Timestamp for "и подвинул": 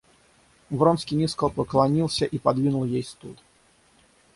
2.25-2.85